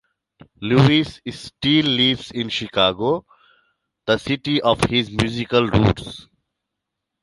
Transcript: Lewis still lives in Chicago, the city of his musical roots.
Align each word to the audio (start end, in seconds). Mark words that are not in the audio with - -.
Lewis 0.59 1.21
still 1.29 1.85
lives 1.85 2.31
in 2.31 2.49
Chicago, 2.49 3.23
the 4.07 4.17
city 4.17 4.59
of 4.59 4.83
his 4.85 5.11
musical 5.11 5.67
roots. 5.67 6.27